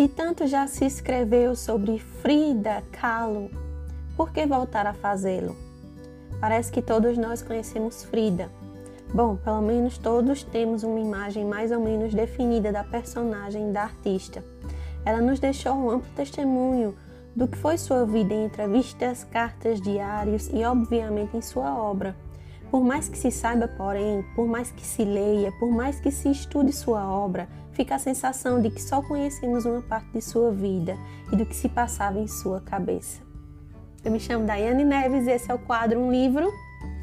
Se 0.00 0.08
tanto 0.08 0.46
já 0.46 0.66
se 0.66 0.86
escreveu 0.86 1.54
sobre 1.54 1.98
Frida 1.98 2.82
Kahlo, 2.90 3.50
por 4.16 4.32
que 4.32 4.46
voltar 4.46 4.86
a 4.86 4.94
fazê-lo? 4.94 5.54
Parece 6.40 6.72
que 6.72 6.80
todos 6.80 7.18
nós 7.18 7.42
conhecemos 7.42 8.02
Frida. 8.04 8.48
Bom, 9.12 9.36
pelo 9.36 9.60
menos 9.60 9.98
todos 9.98 10.42
temos 10.42 10.84
uma 10.84 10.98
imagem 10.98 11.44
mais 11.44 11.70
ou 11.70 11.80
menos 11.80 12.14
definida 12.14 12.72
da 12.72 12.82
personagem 12.82 13.72
da 13.72 13.82
artista. 13.82 14.42
Ela 15.04 15.20
nos 15.20 15.38
deixou 15.38 15.74
um 15.74 15.90
amplo 15.90 16.10
testemunho 16.16 16.96
do 17.36 17.46
que 17.46 17.58
foi 17.58 17.76
sua 17.76 18.06
vida 18.06 18.32
em 18.32 18.46
entrevistas, 18.46 19.22
cartas, 19.24 19.82
diários 19.82 20.48
e, 20.50 20.64
obviamente, 20.64 21.36
em 21.36 21.42
sua 21.42 21.76
obra. 21.76 22.16
Por 22.70 22.82
mais 22.82 23.06
que 23.06 23.18
se 23.18 23.30
saiba, 23.30 23.68
porém, 23.68 24.24
por 24.34 24.46
mais 24.46 24.70
que 24.70 24.86
se 24.86 25.04
leia, 25.04 25.52
por 25.60 25.70
mais 25.70 26.00
que 26.00 26.10
se 26.10 26.30
estude 26.30 26.72
sua 26.72 27.06
obra, 27.06 27.46
fica 27.72 27.94
a 27.94 27.98
sensação 27.98 28.60
de 28.60 28.70
que 28.70 28.82
só 28.82 29.02
conhecemos 29.02 29.64
uma 29.64 29.82
parte 29.82 30.10
de 30.12 30.22
sua 30.22 30.50
vida 30.50 30.96
e 31.32 31.36
do 31.36 31.46
que 31.46 31.54
se 31.54 31.68
passava 31.68 32.18
em 32.18 32.26
sua 32.26 32.60
cabeça. 32.60 33.20
Eu 34.04 34.10
me 34.10 34.18
chamo 34.18 34.46
Daiane 34.46 34.84
Neves 34.84 35.26
e 35.26 35.30
esse 35.30 35.50
é 35.50 35.54
o 35.54 35.58
quadro 35.58 35.98
Um 36.00 36.10
Livro 36.10 36.50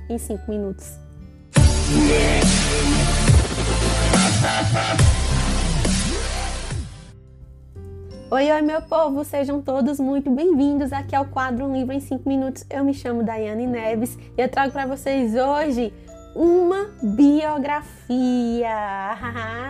em 0.09 0.17
5 0.17 0.49
Minutos. 0.49 0.97
Oi, 8.29 8.51
oi, 8.51 8.61
meu 8.61 8.81
povo! 8.81 9.23
Sejam 9.23 9.61
todos 9.61 9.99
muito 9.99 10.29
bem-vindos 10.29 10.91
aqui 10.91 11.15
ao 11.15 11.25
quadro 11.25 11.65
Um 11.65 11.73
Livro 11.73 11.93
em 11.93 11.99
5 11.99 12.27
Minutos. 12.27 12.65
Eu 12.69 12.83
me 12.83 12.93
chamo 12.93 13.23
Daiane 13.23 13.65
Neves 13.65 14.17
e 14.37 14.41
eu 14.41 14.49
trago 14.49 14.73
para 14.73 14.85
vocês 14.85 15.33
hoje 15.35 15.93
uma 16.35 16.89
biografia. 17.01 18.67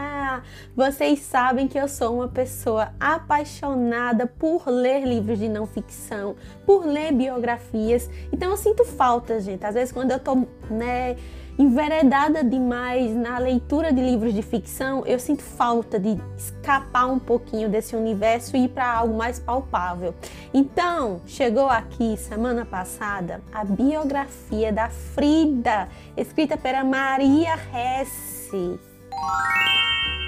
Vocês 0.75 1.19
sabem 1.19 1.67
que 1.67 1.77
eu 1.77 1.87
sou 1.87 2.15
uma 2.15 2.27
pessoa 2.27 2.93
apaixonada 2.99 4.27
por 4.27 4.67
ler 4.67 5.05
livros 5.05 5.39
de 5.39 5.49
não 5.49 5.65
ficção, 5.65 6.35
por 6.65 6.85
ler 6.85 7.11
biografias. 7.11 8.09
Então 8.31 8.51
eu 8.51 8.57
sinto 8.57 8.85
falta, 8.85 9.39
gente. 9.39 9.65
Às 9.65 9.75
vezes 9.75 9.91
quando 9.91 10.11
eu 10.11 10.19
tô, 10.19 10.35
né, 10.69 11.15
enveredada 11.57 12.43
demais 12.43 13.15
na 13.15 13.39
leitura 13.39 13.91
de 13.91 13.99
livros 13.99 14.33
de 14.33 14.43
ficção, 14.43 15.03
eu 15.05 15.17
sinto 15.17 15.41
falta 15.41 15.99
de 15.99 16.17
escapar 16.37 17.07
um 17.07 17.17
pouquinho 17.17 17.67
desse 17.67 17.95
universo 17.95 18.55
e 18.55 18.65
ir 18.65 18.69
para 18.69 18.87
algo 18.87 19.17
mais 19.17 19.39
palpável. 19.39 20.13
Então, 20.53 21.19
chegou 21.25 21.67
aqui 21.67 22.15
semana 22.17 22.63
passada 22.65 23.41
a 23.51 23.63
biografia 23.63 24.71
da 24.71 24.89
Frida, 24.89 25.89
escrita 26.15 26.55
pela 26.55 26.83
Maria 26.83 27.55
Hesse. 27.55 28.79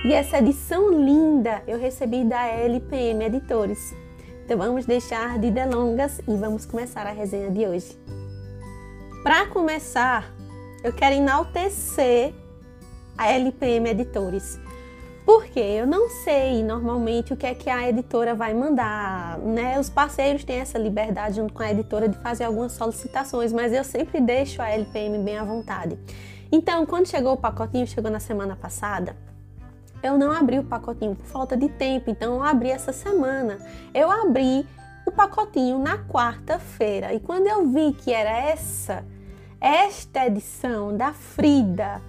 E 0.05 0.14
essa 0.14 0.38
edição 0.38 0.89
linda 0.92 1.61
eu 1.67 1.78
recebi 1.78 2.23
da 2.23 2.47
LPM 2.47 3.25
Editores. 3.25 3.94
Então 4.45 4.58
vamos 4.58 4.86
deixar 4.86 5.38
de 5.38 5.52
delongas 5.52 6.19
e 6.25 6.38
vamos 6.38 6.66
começar 6.66 7.06
a 7.06 7.11
resenha 7.11 7.52
de 7.52 7.67
hoje. 7.67 8.00
Para 9.23 9.47
começar, 9.47 10.33
eu 10.86 10.94
quero 10.94 11.16
enaltecer 11.16 12.33
a 13.17 13.30
LPM 13.33 13.89
Editores. 13.89 14.58
Porque 15.25 15.59
eu 15.59 15.86
não 15.86 16.09
sei 16.23 16.63
normalmente 16.63 17.34
o 17.34 17.38
que 17.38 17.45
é 17.45 17.53
que 17.53 17.69
a 17.69 17.89
editora 17.89 18.34
vai 18.34 18.53
mandar, 18.53 19.38
né? 19.39 19.78
Os 19.78 19.89
parceiros 19.89 20.45
têm 20.45 20.59
essa 20.59 20.78
liberdade 20.78 21.36
junto 21.36 21.53
com 21.53 21.61
a 21.61 21.72
editora 21.72 22.08
de 22.08 22.17
fazer 22.19 22.45
algumas 22.45 22.72
solicitações, 22.72 23.52
mas 23.52 23.73
eu 23.73 23.84
sempre 23.84 24.22
deixo 24.22 24.61
a 24.61 24.69
LPM 24.69 25.19
bem 25.19 25.38
à 25.38 25.44
vontade. 25.44 26.00
Então, 26.50 26.86
quando 26.86 27.06
chegou 27.06 27.34
o 27.34 27.38
pacotinho, 27.38 27.86
chegou 27.86 28.09
na 28.09 28.19
semana 28.19 28.56
passada, 28.56 29.16
eu 30.02 30.17
não 30.17 30.31
abri 30.31 30.59
o 30.59 30.64
pacotinho 30.64 31.16
por 31.16 31.25
falta 31.25 31.58
de 31.58 31.69
tempo, 31.69 32.09
então 32.09 32.36
eu 32.36 32.44
abri 32.44 32.69
essa 32.69 32.94
semana. 32.94 33.58
Eu 33.94 34.09
abri 34.09 34.66
o 35.06 35.11
pacotinho 35.11 35.80
na 35.80 35.97
quarta-feira 35.97 37.13
e 37.13 37.19
quando 37.19 37.47
eu 37.47 37.68
vi 37.68 37.94
que 37.94 38.13
era 38.13 38.29
essa 38.29 39.03
esta 39.59 40.25
edição 40.25 40.96
da 40.96 41.12
Frida, 41.12 42.01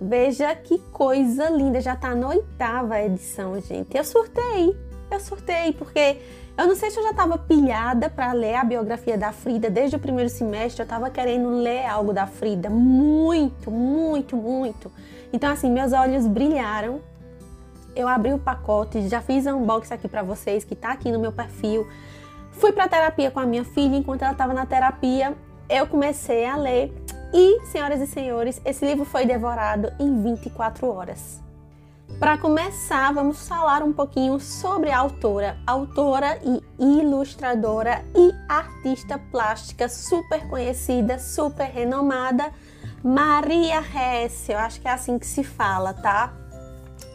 veja 0.00 0.54
que 0.54 0.78
coisa 0.92 1.48
linda, 1.50 1.80
já 1.80 1.94
está 1.94 2.14
na 2.14 2.28
oitava 2.28 3.00
edição, 3.00 3.60
gente. 3.60 3.96
Eu 3.96 4.04
surtei, 4.04 4.76
eu 5.10 5.18
surtei, 5.18 5.72
porque 5.72 6.18
eu 6.56 6.66
não 6.66 6.76
sei 6.76 6.90
se 6.90 6.98
eu 6.98 7.02
já 7.02 7.10
estava 7.10 7.38
pilhada 7.38 8.08
para 8.08 8.32
ler 8.32 8.54
a 8.54 8.64
biografia 8.64 9.18
da 9.18 9.32
Frida 9.32 9.68
desde 9.68 9.96
o 9.96 9.98
primeiro 9.98 10.30
semestre, 10.30 10.82
eu 10.82 10.84
estava 10.84 11.10
querendo 11.10 11.48
ler 11.48 11.86
algo 11.86 12.12
da 12.12 12.26
Frida, 12.26 12.70
muito, 12.70 13.70
muito, 13.70 14.36
muito. 14.36 14.92
Então, 15.32 15.50
assim, 15.50 15.70
meus 15.70 15.92
olhos 15.92 16.26
brilharam. 16.26 17.00
Eu 17.94 18.08
abri 18.08 18.32
o 18.32 18.38
pacote, 18.38 19.08
já 19.08 19.20
fiz 19.20 19.46
um 19.46 19.62
unboxing 19.62 19.94
aqui 19.94 20.08
para 20.08 20.22
vocês, 20.22 20.64
que 20.64 20.74
está 20.74 20.92
aqui 20.92 21.10
no 21.10 21.18
meu 21.18 21.32
perfil. 21.32 21.86
Fui 22.52 22.72
para 22.72 22.88
terapia 22.88 23.30
com 23.30 23.40
a 23.40 23.46
minha 23.46 23.64
filha, 23.64 23.96
enquanto 23.96 24.22
ela 24.22 24.32
estava 24.32 24.52
na 24.52 24.66
terapia, 24.66 25.36
eu 25.68 25.86
comecei 25.86 26.44
a 26.44 26.56
ler 26.56 26.92
e, 27.32 27.64
senhoras 27.66 28.00
e 28.00 28.06
senhores, 28.06 28.60
esse 28.64 28.84
livro 28.84 29.04
foi 29.04 29.24
devorado 29.24 29.92
em 29.98 30.22
24 30.22 30.86
horas. 30.86 31.40
Para 32.18 32.36
começar, 32.36 33.12
vamos 33.12 33.48
falar 33.48 33.82
um 33.82 33.92
pouquinho 33.92 34.38
sobre 34.38 34.90
a 34.90 34.98
autora, 34.98 35.56
autora 35.66 36.38
e 36.44 36.62
ilustradora 36.78 38.04
e 38.14 38.32
artista 38.48 39.18
plástica 39.18 39.88
super 39.88 40.46
conhecida, 40.48 41.18
super 41.18 41.64
renomada, 41.64 42.52
Maria 43.02 43.80
Hesse. 43.80 44.52
Eu 44.52 44.58
acho 44.58 44.80
que 44.80 44.86
é 44.86 44.92
assim 44.92 45.18
que 45.18 45.26
se 45.26 45.42
fala, 45.42 45.94
tá? 45.94 46.41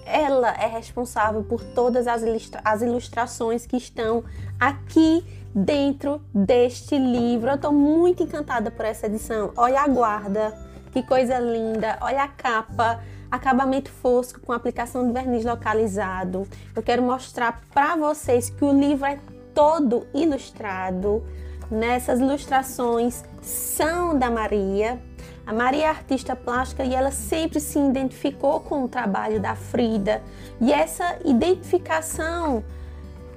Ela 0.08 0.52
é 0.52 0.68
responsável 0.68 1.44
por 1.44 1.62
todas 1.62 2.08
as, 2.08 2.22
ilustra 2.22 2.62
as 2.64 2.82
ilustrações 2.82 3.66
que 3.66 3.76
estão 3.76 4.24
aqui 4.60 5.26
dentro 5.54 6.22
deste 6.34 6.98
livro. 6.98 7.50
Eu 7.50 7.56
estou 7.56 7.74
muito 7.74 8.24
encantada 8.24 8.72
por 8.72 8.86
essa 8.86 9.08
edição. 9.08 9.52
Olha 9.58 9.82
a 9.82 9.88
guarda, 9.88 10.54
que 10.94 11.04
coisa 11.04 11.40
linda. 11.40 11.98
Olha 12.02 12.24
a 12.24 12.28
capa, 12.28 13.04
acabamento 13.30 13.92
fosco 13.92 14.40
com 14.40 14.54
aplicação 14.54 15.06
de 15.06 15.14
verniz 15.14 15.44
localizado. 15.44 16.48
Eu 16.76 16.82
quero 16.82 17.04
mostrar 17.04 17.62
para 17.74 17.96
vocês 17.96 18.50
que 18.50 18.64
o 18.64 18.72
livro 18.72 19.06
é 19.06 19.20
todo 19.54 20.08
ilustrado. 20.14 21.24
Nessas 21.70 22.20
ilustrações 22.22 23.24
são 23.42 24.18
da 24.18 24.30
Maria. 24.30 25.02
A 25.46 25.54
Maria 25.54 25.86
é 25.86 25.88
artista 25.88 26.36
plástica 26.36 26.84
e 26.84 26.94
ela 26.94 27.12
sempre 27.12 27.60
se 27.60 27.80
identificou 27.80 28.60
com 28.60 28.84
o 28.84 28.88
trabalho 28.88 29.40
da 29.40 29.56
Frida. 29.56 30.22
E 30.60 30.74
essa 30.74 31.18
identificação 31.24 32.64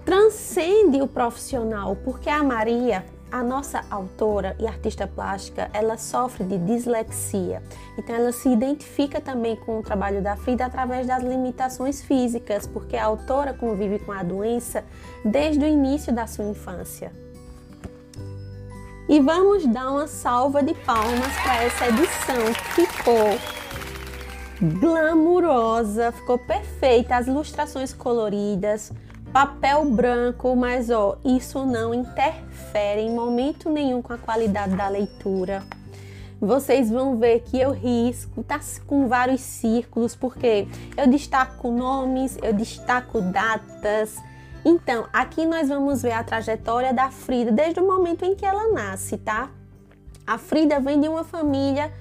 transcende 0.04 1.00
o 1.00 1.06
profissional, 1.06 1.94
porque 1.94 2.28
a 2.28 2.42
Maria, 2.42 3.04
a 3.30 3.44
nossa 3.44 3.84
autora 3.88 4.56
e 4.58 4.66
artista 4.66 5.06
plástica, 5.06 5.70
ela 5.72 5.96
sofre 5.96 6.42
de 6.42 6.58
dislexia. 6.58 7.62
Então 7.96 8.16
ela 8.16 8.32
se 8.32 8.48
identifica 8.48 9.20
também 9.20 9.54
com 9.54 9.78
o 9.78 9.82
trabalho 9.82 10.20
da 10.20 10.34
Frida 10.34 10.66
através 10.66 11.06
das 11.06 11.22
limitações 11.22 12.02
físicas, 12.02 12.66
porque 12.66 12.96
a 12.96 13.04
autora 13.04 13.54
convive 13.54 14.00
com 14.00 14.10
a 14.10 14.24
doença 14.24 14.84
desde 15.24 15.64
o 15.64 15.68
início 15.68 16.12
da 16.12 16.26
sua 16.26 16.46
infância. 16.46 17.12
E 19.10 19.18
vamos 19.18 19.66
dar 19.66 19.90
uma 19.90 20.06
salva 20.06 20.62
de 20.62 20.72
palmas 20.72 21.34
para 21.42 21.64
essa 21.64 21.88
edição 21.88 22.54
que 22.54 22.86
ficou 22.86 23.36
glamurosa, 24.78 26.12
ficou 26.12 26.38
perfeita, 26.38 27.16
as 27.16 27.26
ilustrações 27.26 27.92
coloridas, 27.92 28.92
papel 29.32 29.84
branco, 29.86 30.54
mas 30.54 30.90
ó, 30.90 31.18
isso 31.24 31.66
não 31.66 31.92
interfere 31.92 33.00
em 33.00 33.12
momento 33.12 33.68
nenhum 33.68 34.00
com 34.00 34.12
a 34.12 34.16
qualidade 34.16 34.76
da 34.76 34.86
leitura. 34.86 35.64
Vocês 36.40 36.88
vão 36.88 37.18
ver 37.18 37.40
que 37.40 37.58
eu 37.58 37.72
risco, 37.72 38.44
tá 38.44 38.60
com 38.86 39.08
vários 39.08 39.40
círculos, 39.40 40.14
porque 40.14 40.68
eu 40.96 41.08
destaco 41.08 41.72
nomes, 41.72 42.38
eu 42.40 42.52
destaco 42.52 43.20
datas. 43.20 44.18
Então, 44.64 45.06
aqui 45.12 45.46
nós 45.46 45.68
vamos 45.68 46.02
ver 46.02 46.12
a 46.12 46.22
trajetória 46.22 46.92
da 46.92 47.10
Frida 47.10 47.50
desde 47.50 47.80
o 47.80 47.86
momento 47.86 48.24
em 48.24 48.34
que 48.34 48.44
ela 48.44 48.72
nasce, 48.72 49.16
tá? 49.16 49.50
A 50.26 50.36
Frida 50.36 50.78
vem 50.78 51.00
de 51.00 51.08
uma 51.08 51.24
família, 51.24 51.92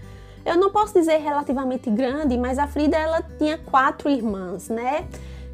eu 0.45 0.57
não 0.57 0.71
posso 0.71 0.93
dizer 0.93 1.17
relativamente 1.17 1.89
grande, 1.89 2.37
mas 2.37 2.57
a 2.57 2.67
Frida 2.67 2.97
ela 2.97 3.21
tinha 3.37 3.57
quatro 3.57 4.09
irmãs, 4.09 4.69
né? 4.69 5.07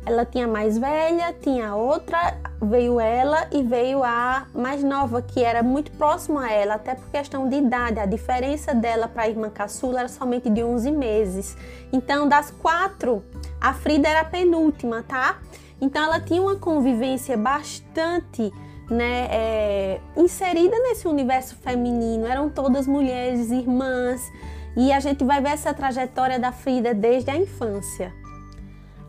Ela 0.06 0.24
tinha 0.24 0.48
mais 0.48 0.78
velha, 0.78 1.34
tinha 1.42 1.76
outra, 1.76 2.38
veio 2.62 3.00
ela 3.00 3.48
e 3.52 3.64
veio 3.64 4.04
a 4.04 4.46
mais 4.54 4.84
nova, 4.84 5.22
que 5.22 5.44
era 5.44 5.64
muito 5.64 5.92
próxima 5.94 6.46
a 6.46 6.52
ela, 6.52 6.76
até 6.76 6.94
por 6.94 7.10
questão 7.10 7.50
de 7.50 7.56
idade. 7.56 8.00
A 8.00 8.06
diferença 8.06 8.74
dela 8.74 9.08
para 9.08 9.24
a 9.24 9.30
irmã 9.30 9.50
caçula 9.50 10.02
era 10.02 10.08
somente 10.08 10.48
de 10.48 10.64
11 10.64 10.92
meses. 10.92 11.58
Então, 11.92 12.28
das 12.28 12.52
quatro, 12.52 13.24
a 13.60 13.74
Frida 13.74 14.08
era 14.08 14.22
a 14.22 14.26
penúltima, 14.26 15.04
tá? 15.08 15.40
Então, 15.82 16.04
ela 16.04 16.20
tinha 16.20 16.42
uma 16.42 16.56
convivência 16.56 17.38
bastante 17.38 18.52
né, 18.90 19.28
é, 19.32 20.02
inserida 20.16 20.78
nesse 20.80 21.08
universo 21.08 21.56
feminino. 21.56 22.26
Eram 22.26 22.50
todas 22.50 22.88
mulheres, 22.88 23.52
irmãs, 23.52 24.22
e 24.76 24.92
a 24.92 25.00
gente 25.00 25.24
vai 25.24 25.42
ver 25.42 25.50
essa 25.50 25.74
trajetória 25.74 26.40
da 26.40 26.52
Frida 26.52 26.94
desde 26.94 27.32
a 27.32 27.38
infância. 27.38 28.14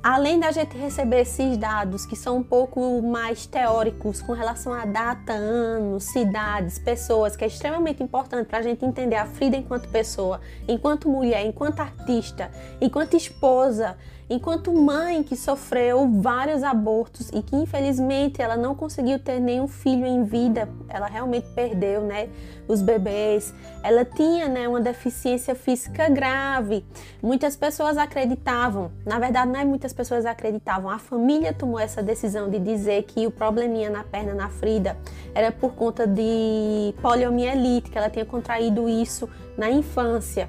além 0.03 0.39
da 0.39 0.53
gente 0.53 0.79
receber 0.79 1.23
esses 1.23 1.57
dados 1.57 2.07
que 2.07 2.15
são 2.15 2.37
um 2.37 2.43
pouco 2.43 3.03
mais 3.03 3.45
teóricos 3.45 4.23
com 4.23 4.35
relação 4.35 4.73
a 4.73 4.85
data, 4.85 5.33
anos, 5.33 6.05
cidades, 6.05 6.79
pessoas, 6.79 7.35
que 7.35 7.43
é 7.43 7.49
extremamente 7.49 8.05
importante 8.05 8.47
para 8.47 8.59
a 8.61 8.63
gente 8.63 8.85
entender 8.85 9.17
a 9.17 9.27
Frida 9.27 9.57
enquanto 9.57 9.89
pessoa, 9.89 10.41
enquanto 10.69 11.09
mulher, 11.09 11.45
enquanto 11.45 11.81
artista, 11.81 12.53
enquanto 12.81 13.17
esposa, 13.17 13.99
enquanto 14.29 14.73
mãe 14.73 15.23
que 15.23 15.37
sofreu 15.37 16.09
vários 16.21 16.63
abortos 16.63 17.31
e 17.33 17.43
que 17.43 17.55
infelizmente 17.55 18.43
ela 18.43 18.57
não 18.57 18.75
conseguiu 18.75 19.19
ter 19.19 19.41
nenhum 19.41 19.69
filho 19.69 20.05
em 20.05 20.25
vida, 20.25 20.69
ela 20.89 21.07
realmente 21.07 21.47
perdeu, 21.55 22.03
né, 22.03 22.29
os 22.67 22.83
bebês. 22.83 23.55
Ela 23.83 24.05
tinha, 24.05 24.49
né, 24.49 24.67
uma 24.67 24.81
deficiência 24.81 25.55
física 25.55 26.09
grave. 26.09 26.85
Muitas 27.23 27.57
pessoas 27.57 27.97
acreditavam, 27.97 28.91
na 29.05 29.19
verdade 29.19 29.51
não 29.51 29.61
é 29.61 29.65
muitas 29.65 29.93
pessoas 29.93 30.27
acreditavam, 30.27 30.91
a 30.91 30.99
família 30.99 31.53
tomou 31.53 31.79
essa 31.79 32.03
decisão 32.03 32.51
de 32.51 32.59
dizer 32.59 33.05
que 33.05 33.27
o 33.27 33.31
probleminha 33.31 33.91
na 33.91 34.03
perna 34.03 34.35
na 34.35 34.49
Frida 34.49 34.97
era 35.35 35.53
por 35.53 35.75
conta 35.75 36.07
de 36.07 36.95
poliomielite, 37.01 37.91
que 37.91 37.99
ela 37.99 38.11
tinha 38.11 38.25
contraído 38.25 38.89
isso 38.89 39.29
na 39.57 39.71
infância 39.71 40.49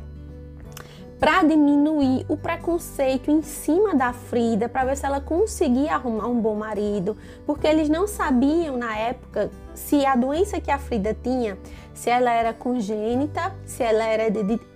para 1.20 1.44
diminuir 1.44 2.26
o 2.30 2.38
preconceito 2.38 3.32
em 3.32 3.42
cima 3.42 3.96
da 3.96 4.14
Frida, 4.14 4.70
para 4.70 4.86
ver 4.86 4.98
se 4.98 5.06
ela 5.06 5.20
conseguia 5.20 5.94
arrumar 5.94 6.28
um 6.28 6.40
bom 6.40 6.56
marido, 6.56 7.18
porque 7.46 7.66
eles 7.66 7.90
não 7.90 8.08
sabiam 8.08 8.78
na 8.78 8.96
época 8.98 9.50
se 9.74 10.06
a 10.06 10.16
doença 10.16 10.62
que 10.62 10.70
a 10.70 10.78
Frida 10.78 11.16
tinha, 11.22 11.58
se 11.94 12.10
ela 12.10 12.32
era 12.32 12.54
congênita, 12.54 13.56
se 13.66 13.84
ela 13.84 14.06
era, 14.06 14.26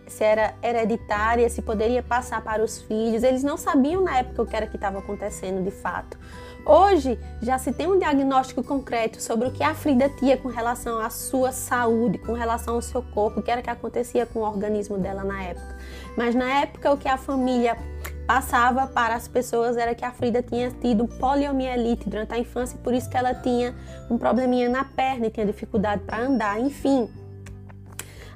se 0.08 0.24
era 0.24 0.56
hereditária, 0.64 1.50
se 1.50 1.62
poderia 1.62 2.02
passar 2.02 2.44
para 2.44 2.64
os 2.64 2.82
filhos. 2.82 3.24
Eles 3.24 3.44
não 3.44 3.58
sabiam 3.58 4.04
na 4.04 4.20
época 4.20 4.42
o 4.42 4.46
que 4.46 4.56
era 4.56 4.66
que 4.66 4.76
estava 4.76 5.00
acontecendo 5.00 5.64
de 5.64 5.72
fato. 5.72 6.18
Hoje 6.66 7.18
já 7.42 7.58
se 7.58 7.72
tem 7.72 7.88
um 7.88 7.98
diagnóstico 7.98 8.64
concreto 8.64 9.22
sobre 9.22 9.48
o 9.48 9.52
que 9.52 9.64
a 9.64 9.74
Frida 9.74 10.10
tinha 10.10 10.38
com 10.38 10.48
relação 10.48 11.00
à 11.00 11.10
sua 11.10 11.52
saúde, 11.52 12.20
com 12.20 12.34
relação 12.34 12.76
ao 12.76 12.82
seu 12.82 13.02
corpo, 13.02 13.40
o 13.40 13.44
que 13.44 13.50
era 13.50 13.62
que 13.62 13.70
acontecia 13.70 14.28
com 14.28 14.40
o 14.40 14.44
organismo 14.44 14.98
dela 14.98 15.24
na 15.24 15.44
época. 15.44 15.78
Mas 16.16 16.36
na 16.36 16.62
época 16.62 16.92
o 16.92 16.98
que 16.98 17.08
a 17.08 17.18
família 17.18 17.76
passava 18.28 18.86
para 18.86 19.16
as 19.16 19.28
pessoas 19.28 19.76
era 19.76 19.96
que 19.96 20.06
a 20.06 20.12
Frida 20.12 20.44
tinha 20.44 20.70
tido 20.70 21.08
poliomielite 21.08 22.08
durante 22.08 22.34
a 22.34 22.38
infância 22.38 22.76
e 22.76 22.80
por 22.80 22.94
isso 22.94 23.10
que 23.10 23.18
ela 23.18 23.34
tinha 23.34 23.76
um 24.10 24.18
probleminha 24.18 24.70
na 24.70 24.84
perna 24.84 25.26
e 25.26 25.30
tinha 25.32 25.46
dificuldade 25.46 26.04
para 26.04 26.20
andar, 26.20 26.60
enfim. 26.60 27.10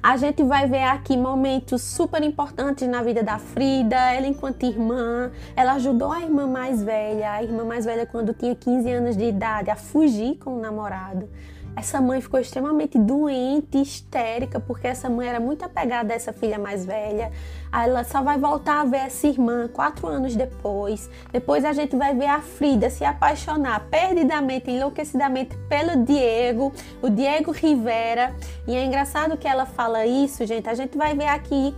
A 0.08 0.16
gente 0.16 0.40
vai 0.44 0.68
ver 0.68 0.84
aqui 0.84 1.16
momentos 1.16 1.82
super 1.82 2.22
importantes 2.22 2.86
na 2.86 3.02
vida 3.02 3.24
da 3.24 3.40
Frida, 3.40 3.96
ela 3.96 4.28
enquanto 4.28 4.62
irmã, 4.62 5.32
ela 5.56 5.72
ajudou 5.72 6.12
a 6.12 6.20
irmã 6.20 6.46
mais 6.46 6.80
velha, 6.80 7.32
a 7.32 7.42
irmã 7.42 7.64
mais 7.64 7.84
velha 7.84 8.06
quando 8.06 8.32
tinha 8.32 8.54
15 8.54 8.88
anos 8.88 9.16
de 9.16 9.24
idade, 9.24 9.68
a 9.68 9.74
fugir 9.74 10.36
com 10.36 10.58
o 10.58 10.60
namorado. 10.60 11.28
Essa 11.76 12.00
mãe 12.00 12.22
ficou 12.22 12.40
extremamente 12.40 12.98
doente, 12.98 13.76
histérica, 13.76 14.58
porque 14.58 14.86
essa 14.86 15.10
mãe 15.10 15.28
era 15.28 15.38
muito 15.38 15.62
apegada 15.62 16.14
a 16.14 16.16
essa 16.16 16.32
filha 16.32 16.58
mais 16.58 16.86
velha. 16.86 17.30
Ela 17.70 18.02
só 18.02 18.22
vai 18.22 18.38
voltar 18.38 18.80
a 18.80 18.84
ver 18.86 18.96
essa 18.96 19.26
irmã 19.26 19.68
quatro 19.68 20.06
anos 20.06 20.34
depois. 20.34 21.10
Depois 21.30 21.66
a 21.66 21.74
gente 21.74 21.94
vai 21.94 22.14
ver 22.14 22.28
a 22.28 22.40
Frida 22.40 22.88
se 22.88 23.04
apaixonar 23.04 23.88
perdidamente, 23.90 24.70
enlouquecidamente 24.70 25.54
pelo 25.68 26.02
Diego, 26.02 26.72
o 27.02 27.10
Diego 27.10 27.50
Rivera. 27.50 28.34
E 28.66 28.74
é 28.74 28.82
engraçado 28.82 29.36
que 29.36 29.46
ela 29.46 29.66
fala 29.66 30.06
isso, 30.06 30.46
gente. 30.46 30.70
A 30.70 30.74
gente 30.74 30.96
vai 30.96 31.14
ver 31.14 31.28
aqui 31.28 31.74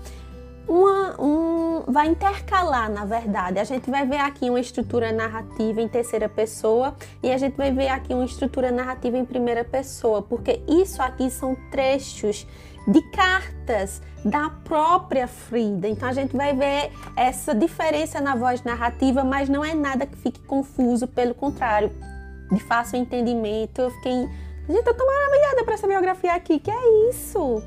uma, 0.69 1.21
um, 1.21 1.83
vai 1.89 2.09
intercalar, 2.09 2.91
na 2.91 3.05
verdade. 3.05 3.59
A 3.59 3.65
gente 3.65 3.91
vai 3.91 4.07
ver 4.07 4.19
aqui 4.19 4.51
uma 4.51 4.61
estrutura 4.61 5.11
narrativa 5.11 5.81
em 5.81 5.89
terceira 5.89 6.29
pessoa 6.29 6.95
e 7.23 7.33
a 7.33 7.39
gente 7.39 7.57
vai 7.57 7.73
ver 7.73 7.89
aqui 7.89 8.13
uma 8.13 8.25
estrutura 8.25 8.71
narrativa 8.71 9.17
em 9.17 9.25
primeira 9.25 9.65
pessoa, 9.65 10.21
porque 10.21 10.61
isso 10.69 11.01
aqui 11.01 11.31
são 11.31 11.57
trechos 11.71 12.47
de 12.87 13.01
cartas 13.11 14.03
da 14.25 14.51
própria 14.51 15.27
Frida. 15.27 15.89
Então 15.89 16.09
a 16.09 16.13
gente 16.13 16.37
vai 16.37 16.55
ver 16.55 16.91
essa 17.17 17.55
diferença 17.55 18.21
na 18.21 18.35
voz 18.35 18.63
narrativa, 18.63 19.25
mas 19.25 19.49
não 19.49 19.65
é 19.65 19.75
nada 19.75 20.07
que 20.07 20.17
fique 20.17 20.41
confuso, 20.41 21.07
pelo 21.07 21.35
contrário, 21.35 21.91
de 22.51 22.61
fácil 22.61 22.99
entendimento. 22.99 23.81
Eu 23.81 23.91
fiquei, 23.91 24.29
gente, 24.69 24.87
eu 24.87 24.95
tô 24.95 25.07
maravilhada 25.07 25.65
para 25.65 25.75
essa 25.75 25.87
biografia 25.87 26.35
aqui. 26.35 26.59
Que 26.59 26.71
é 26.71 27.09
isso? 27.11 27.63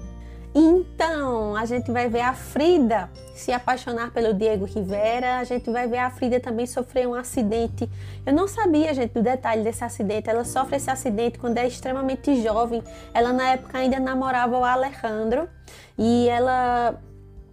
Então, 0.54 1.56
a 1.56 1.66
gente 1.66 1.92
vai 1.92 2.10
ver 2.10 2.22
a 2.22 2.34
Frida 2.34 3.10
se 3.34 3.52
apaixonar 3.52 4.12
pelo 4.12 4.34
Diego 4.34 4.66
Rivera, 4.66 5.40
a 5.40 5.44
gente 5.46 5.72
vai 5.72 5.88
ver 5.88 6.00
a 6.00 6.12
Frida 6.12 6.40
também 6.40 6.66
sofrer 6.66 7.08
um 7.08 7.14
acidente. 7.14 7.90
Eu 8.26 8.34
não 8.34 8.48
sabia, 8.48 8.94
gente, 8.94 9.14
do 9.14 9.22
detalhe 9.22 9.64
desse 9.64 9.84
acidente. 9.84 10.30
Ela 10.30 10.44
sofre 10.44 10.76
esse 10.76 10.92
acidente 10.92 11.40
quando 11.40 11.58
é 11.58 11.66
extremamente 11.66 12.44
jovem. 12.44 12.84
Ela, 13.14 13.32
na 13.32 13.50
época, 13.52 13.78
ainda 13.78 14.00
namorava 14.00 14.58
o 14.58 14.64
Alejandro 14.64 15.48
e 15.98 16.28
ela 16.28 17.02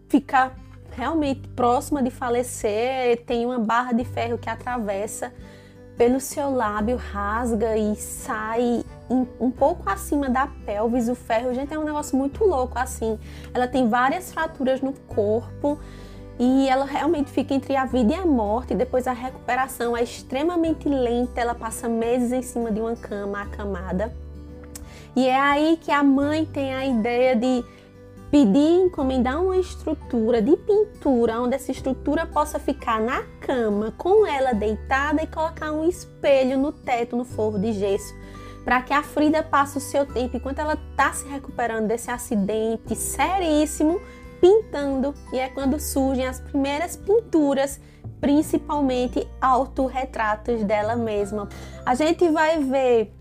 fica 0.09 0.53
realmente 0.91 1.49
próxima 1.51 2.03
de 2.03 2.11
falecer. 2.11 3.25
Tem 3.25 3.47
uma 3.47 3.61
barra 3.61 3.93
de 3.93 4.05
ferro 4.05 4.37
que 4.37 4.51
atravessa 4.51 5.33
pelo 5.99 6.21
seu 6.21 6.55
lábio, 6.55 6.97
rasga 6.97 7.77
e 7.77 7.97
sai 7.97 8.85
um 9.11 9.51
pouco 9.51 9.89
acima 9.89 10.29
da 10.29 10.47
pelvis, 10.47 11.09
o 11.09 11.15
ferro, 11.15 11.53
gente, 11.55 11.73
é 11.73 11.79
um 11.79 11.85
negócio 11.85 12.17
muito 12.17 12.45
louco 12.45 12.79
assim. 12.79 13.19
Ela 13.53 13.67
tem 13.67 13.89
várias 13.89 14.33
fraturas 14.33 14.81
no 14.81 14.93
corpo 14.93 15.79
e 16.39 16.69
ela 16.69 16.85
realmente 16.85 17.31
fica 17.31 17.53
entre 17.53 17.75
a 17.75 17.85
vida 17.85 18.13
e 18.13 18.15
a 18.15 18.25
morte. 18.25 18.75
Depois 18.75 19.07
a 19.09 19.13
recuperação 19.13 19.97
é 19.97 20.03
extremamente 20.03 20.89
lenta, 20.89 21.41
ela 21.41 21.55
passa 21.55 21.89
meses 21.89 22.33
em 22.33 22.43
cima 22.43 22.71
de 22.71 22.81
uma 22.81 22.95
cama 22.95 23.43
acamada. 23.43 24.13
E 25.17 25.27
é 25.27 25.41
aí 25.41 25.79
que 25.81 25.91
a 25.91 26.03
mãe 26.03 26.45
tem 26.45 26.75
a 26.75 26.87
ideia 26.87 27.35
de 27.35 27.65
pedir, 28.31 28.85
encomendar 28.85 29.43
uma 29.43 29.57
estrutura 29.57 30.41
de 30.43 30.57
pintura, 30.57 31.41
onde 31.41 31.55
essa 31.55 31.73
estrutura 31.73 32.27
possa 32.27 32.59
ficar 32.59 33.01
na 33.01 33.23
cama 33.41 33.93
com 33.97 34.27
ela 34.27 34.53
deitada 34.53 35.23
e 35.23 35.27
colocar 35.27 35.73
um 35.73 35.89
espelho 35.89 36.59
no 36.59 36.73
teto, 36.73 37.17
no 37.17 37.25
forro 37.25 37.59
de 37.59 37.73
gesso 37.73 38.15
para 38.69 38.83
que 38.83 38.93
a 38.93 39.03
Frida 39.03 39.43
passe 39.43 39.79
o 39.79 39.81
seu 39.81 40.05
tempo 40.05 40.37
enquanto 40.37 40.59
ela 40.59 40.79
está 40.91 41.11
se 41.11 41.27
recuperando 41.27 41.87
desse 41.87 42.11
acidente 42.11 42.95
seríssimo, 42.95 43.99
pintando, 44.43 45.15
e 45.33 45.39
é 45.39 45.49
quando 45.49 45.81
surgem 45.81 46.27
as 46.27 46.39
primeiras 46.39 46.95
pinturas, 46.95 47.81
principalmente 48.21 49.27
autorretratos 49.41 50.63
dela 50.65 50.97
mesma. 50.97 51.49
A 51.87 51.95
gente 51.95 52.29
vai 52.29 52.63
ver 52.63 53.15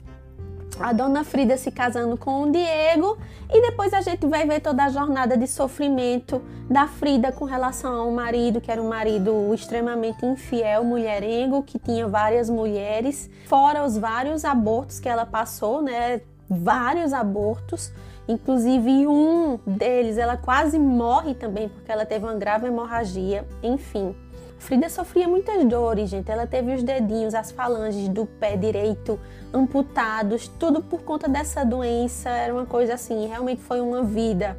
a 0.79 0.93
dona 0.93 1.23
Frida 1.23 1.57
se 1.57 1.71
casando 1.71 2.15
com 2.17 2.43
o 2.43 2.51
Diego 2.51 3.17
e 3.51 3.61
depois 3.61 3.93
a 3.93 4.01
gente 4.01 4.27
vai 4.27 4.45
ver 4.45 4.59
toda 4.59 4.83
a 4.83 4.89
jornada 4.89 5.35
de 5.35 5.47
sofrimento 5.47 6.41
da 6.69 6.87
Frida 6.87 7.31
com 7.31 7.45
relação 7.45 7.93
ao 7.99 8.11
marido, 8.11 8.61
que 8.61 8.71
era 8.71 8.81
um 8.81 8.89
marido 8.89 9.53
extremamente 9.53 10.25
infiel, 10.25 10.83
mulherengo, 10.83 11.63
que 11.63 11.79
tinha 11.79 12.07
várias 12.07 12.49
mulheres, 12.49 13.29
fora 13.47 13.83
os 13.83 13.97
vários 13.97 14.45
abortos 14.45 14.99
que 14.99 15.09
ela 15.09 15.25
passou, 15.25 15.81
né? 15.81 16.21
Vários 16.49 17.11
abortos, 17.11 17.91
inclusive 18.27 19.07
um 19.07 19.59
deles 19.65 20.17
ela 20.17 20.37
quase 20.37 20.77
morre 20.77 21.33
também 21.33 21.69
porque 21.69 21.91
ela 21.91 22.05
teve 22.05 22.25
uma 22.25 22.35
grave 22.35 22.67
hemorragia, 22.67 23.45
enfim. 23.63 24.15
Frida 24.59 24.89
sofria 24.89 25.27
muitas 25.27 25.63
dores, 25.65 26.09
gente. 26.09 26.29
Ela 26.31 26.47
teve 26.47 26.73
os 26.73 26.83
dedinhos, 26.83 27.33
as 27.33 27.51
falanges 27.51 28.09
do 28.09 28.25
pé 28.25 28.57
direito 28.57 29.19
amputados, 29.53 30.47
tudo 30.59 30.81
por 30.81 31.03
conta 31.03 31.27
dessa 31.29 31.63
doença. 31.63 32.29
Era 32.29 32.53
uma 32.53 32.65
coisa 32.65 32.95
assim, 32.95 33.27
realmente 33.27 33.61
foi 33.61 33.79
uma 33.79 34.03
vida 34.03 34.57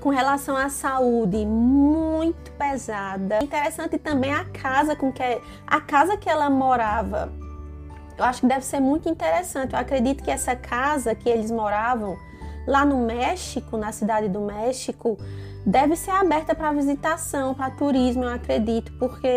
com 0.00 0.10
relação 0.10 0.56
à 0.56 0.68
saúde 0.68 1.44
muito 1.44 2.52
pesada. 2.52 3.42
Interessante 3.42 3.98
também 3.98 4.32
a 4.32 4.44
casa 4.44 4.94
com 4.94 5.12
que 5.12 5.22
a 5.66 5.80
casa 5.80 6.16
que 6.16 6.28
ela 6.28 6.48
morava. 6.48 7.32
Eu 8.16 8.24
acho 8.24 8.40
que 8.40 8.46
deve 8.46 8.64
ser 8.64 8.80
muito 8.80 9.08
interessante. 9.08 9.72
Eu 9.72 9.78
acredito 9.78 10.22
que 10.22 10.30
essa 10.30 10.54
casa 10.54 11.14
que 11.14 11.28
eles 11.28 11.50
moravam 11.50 12.16
lá 12.66 12.84
no 12.84 12.98
México, 12.98 13.76
na 13.76 13.92
cidade 13.92 14.28
do 14.28 14.40
México, 14.40 15.18
deve 15.68 15.96
ser 15.96 16.12
aberta 16.12 16.54
para 16.54 16.72
visitação, 16.72 17.52
para 17.52 17.70
turismo, 17.70 18.24
eu 18.24 18.32
acredito, 18.32 18.90
porque 18.92 19.28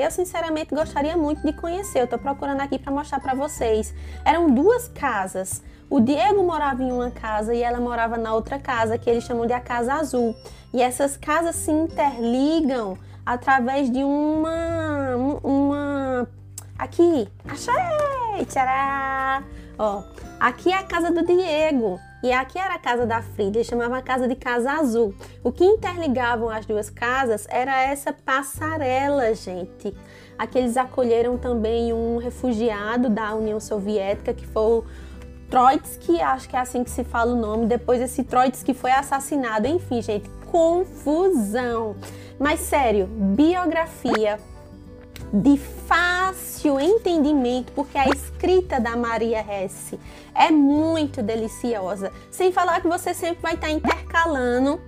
eu 0.00 0.08
sinceramente 0.08 0.72
gostaria 0.72 1.16
muito 1.16 1.44
de 1.44 1.52
conhecer. 1.52 1.98
Eu 1.98 2.04
estou 2.04 2.18
procurando 2.18 2.60
aqui 2.60 2.78
para 2.78 2.92
mostrar 2.92 3.18
para 3.18 3.34
vocês. 3.34 3.92
Eram 4.24 4.48
duas 4.48 4.86
casas. 4.86 5.60
O 5.90 5.98
Diego 5.98 6.44
morava 6.44 6.80
em 6.80 6.92
uma 6.92 7.10
casa 7.10 7.52
e 7.52 7.60
ela 7.60 7.80
morava 7.80 8.16
na 8.16 8.32
outra 8.32 8.56
casa, 8.56 8.96
que 8.96 9.10
eles 9.10 9.24
chamam 9.24 9.46
de 9.48 9.52
a 9.52 9.58
Casa 9.58 9.94
Azul. 9.94 10.32
E 10.72 10.80
essas 10.80 11.16
casas 11.16 11.56
se 11.56 11.72
interligam 11.72 12.96
através 13.26 13.90
de 13.90 14.04
uma 14.04 15.16
uma 15.42 16.28
aqui, 16.78 17.28
achei, 17.48 18.44
tchará. 18.46 19.42
Ó, 19.76 20.04
aqui 20.38 20.70
é 20.70 20.78
a 20.78 20.84
casa 20.84 21.10
do 21.10 21.26
Diego 21.26 21.98
E 22.24 22.32
aqui 22.32 22.58
era 22.58 22.76
a 22.76 22.78
casa 22.78 23.04
da 23.04 23.20
Frida, 23.20 23.58
ele 23.58 23.64
chamava 23.64 23.98
a 23.98 24.00
casa 24.00 24.26
de 24.26 24.34
Casa 24.34 24.72
Azul. 24.72 25.14
O 25.42 25.52
que 25.52 25.62
interligavam 25.62 26.48
as 26.48 26.64
duas 26.64 26.88
casas 26.88 27.46
era 27.50 27.82
essa 27.82 28.14
passarela, 28.14 29.34
gente. 29.34 29.94
Aqui 30.38 30.56
eles 30.56 30.78
acolheram 30.78 31.36
também 31.36 31.92
um 31.92 32.16
refugiado 32.16 33.10
da 33.10 33.34
União 33.34 33.60
Soviética, 33.60 34.32
que 34.32 34.46
foi 34.46 34.62
o 34.62 34.84
Troitsky, 35.50 36.18
acho 36.22 36.48
que 36.48 36.56
é 36.56 36.60
assim 36.60 36.82
que 36.82 36.88
se 36.88 37.04
fala 37.04 37.34
o 37.34 37.36
nome. 37.36 37.66
Depois 37.66 38.00
esse 38.00 38.24
Troitsky 38.24 38.72
foi 38.72 38.92
assassinado. 38.92 39.66
Enfim, 39.66 40.00
gente, 40.00 40.26
confusão. 40.50 41.94
Mas 42.38 42.60
sério, 42.60 43.06
biografia 43.06 44.40
de 45.30 45.58
fácil 46.34 46.80
entendimento, 46.80 47.72
porque 47.72 47.98
a 47.98 48.06
escrita 48.08 48.80
da 48.80 48.96
Maria 48.96 49.40
Hesse 49.40 50.00
é 50.34 50.50
muito 50.50 51.22
deliciosa. 51.22 52.10
Sem 52.30 52.52
falar 52.52 52.80
que 52.80 52.88
você 52.88 53.12
sempre 53.12 53.42
vai 53.42 53.54
estar 53.54 53.70
intercalando, 53.70 54.80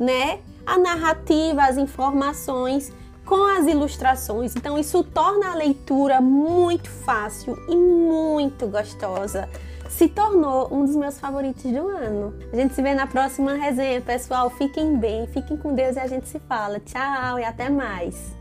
né, 0.00 0.40
a 0.66 0.78
narrativa, 0.78 1.62
as 1.62 1.76
informações 1.76 2.92
com 3.24 3.44
as 3.58 3.66
ilustrações. 3.66 4.56
Então 4.56 4.78
isso 4.78 5.02
torna 5.04 5.52
a 5.52 5.54
leitura 5.54 6.20
muito 6.20 6.88
fácil 6.88 7.58
e 7.68 7.76
muito 7.76 8.66
gostosa. 8.66 9.48
Se 9.90 10.08
tornou 10.08 10.72
um 10.72 10.84
dos 10.84 10.94
meus 10.96 11.18
favoritos 11.18 11.70
do 11.70 11.88
ano. 11.88 12.34
A 12.52 12.56
gente 12.56 12.74
se 12.74 12.82
vê 12.82 12.94
na 12.94 13.06
próxima 13.06 13.54
resenha, 13.54 14.00
pessoal. 14.00 14.48
Fiquem 14.48 14.96
bem, 14.96 15.26
fiquem 15.26 15.56
com 15.56 15.74
Deus 15.74 15.96
e 15.96 16.00
a 16.00 16.06
gente 16.06 16.28
se 16.28 16.38
fala. 16.40 16.78
Tchau 16.80 17.38
e 17.38 17.44
até 17.44 17.68
mais. 17.68 18.37